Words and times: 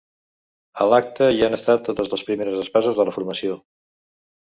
A 0.85 0.85
l’acte 0.93 1.27
hi 1.35 1.43
han 1.47 1.57
estat 1.57 1.83
totes 1.89 2.09
les 2.13 2.23
primeres 2.31 2.57
espases 2.63 2.99
de 3.01 3.07
la 3.11 3.15
formació. 3.19 3.59